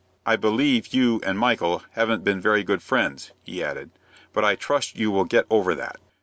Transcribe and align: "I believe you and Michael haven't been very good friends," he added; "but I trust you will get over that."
"I 0.25 0.35
believe 0.35 0.95
you 0.95 1.21
and 1.23 1.37
Michael 1.37 1.83
haven't 1.91 2.23
been 2.23 2.41
very 2.41 2.63
good 2.63 2.81
friends," 2.81 3.33
he 3.43 3.63
added; 3.63 3.91
"but 4.33 4.43
I 4.43 4.55
trust 4.55 4.97
you 4.97 5.11
will 5.11 5.25
get 5.25 5.45
over 5.51 5.75
that." 5.75 5.97